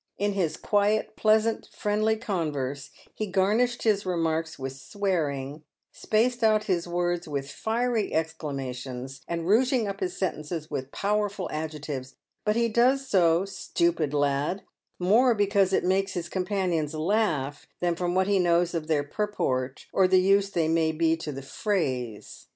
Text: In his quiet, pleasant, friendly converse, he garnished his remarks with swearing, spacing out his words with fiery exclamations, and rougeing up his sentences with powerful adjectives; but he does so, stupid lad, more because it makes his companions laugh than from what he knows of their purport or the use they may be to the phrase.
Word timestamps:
In 0.17 0.33
his 0.33 0.57
quiet, 0.57 1.15
pleasant, 1.15 1.67
friendly 1.71 2.15
converse, 2.15 2.89
he 3.13 3.27
garnished 3.27 3.83
his 3.83 4.03
remarks 4.03 4.57
with 4.57 4.73
swearing, 4.73 5.61
spacing 5.91 6.43
out 6.49 6.63
his 6.63 6.87
words 6.87 7.27
with 7.27 7.51
fiery 7.51 8.11
exclamations, 8.11 9.21
and 9.27 9.45
rougeing 9.45 9.87
up 9.87 9.99
his 9.99 10.17
sentences 10.17 10.71
with 10.71 10.91
powerful 10.91 11.47
adjectives; 11.51 12.15
but 12.43 12.55
he 12.55 12.67
does 12.67 13.07
so, 13.07 13.45
stupid 13.45 14.11
lad, 14.11 14.63
more 14.97 15.35
because 15.35 15.71
it 15.71 15.83
makes 15.83 16.13
his 16.15 16.29
companions 16.29 16.95
laugh 16.95 17.67
than 17.79 17.95
from 17.95 18.15
what 18.15 18.25
he 18.25 18.39
knows 18.39 18.73
of 18.73 18.87
their 18.87 19.03
purport 19.03 19.85
or 19.93 20.07
the 20.07 20.19
use 20.19 20.49
they 20.49 20.67
may 20.67 20.91
be 20.91 21.15
to 21.15 21.31
the 21.31 21.43
phrase. 21.43 22.47